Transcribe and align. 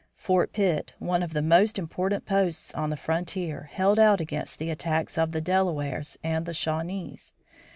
Fort 0.15 0.51
Pitt, 0.51 0.93
one 0.97 1.21
of 1.21 1.33
the 1.33 1.43
most 1.43 1.77
important 1.77 2.25
posts 2.25 2.73
on 2.73 2.89
the 2.89 2.97
frontier, 2.97 3.69
held 3.71 3.99
out 3.99 4.19
against 4.19 4.57
the 4.57 4.71
attacks 4.71 5.15
of 5.15 5.31
the 5.31 5.41
Delawares 5.41 6.17
and 6.23 6.47
the 6.47 6.55
Shawnees. 6.55 7.35